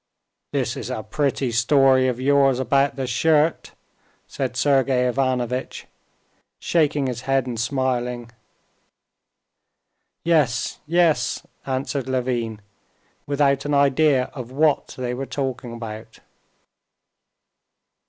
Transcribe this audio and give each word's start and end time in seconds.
"This 0.51 0.75
is 0.75 0.89
a 0.89 1.03
pretty 1.03 1.51
story 1.51 2.07
of 2.07 2.19
yours 2.19 2.57
about 2.57 2.95
the 2.95 3.05
shirt!" 3.05 3.73
said 4.25 4.57
Sergey 4.57 5.07
Ivanovitch, 5.07 5.85
shaking 6.57 7.05
his 7.05 7.21
head 7.21 7.45
and 7.45 7.59
smiling. 7.59 8.31
"Yes, 10.23 10.79
yes!" 10.87 11.43
answered 11.67 12.09
Levin, 12.09 12.61
without 13.27 13.63
an 13.65 13.75
idea 13.75 14.31
of 14.33 14.49
what 14.51 14.95
they 14.97 15.13
were 15.13 15.27
talking 15.27 15.71
about. 15.71 16.17